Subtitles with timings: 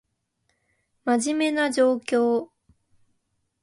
[1.05, 2.49] 真面目な状況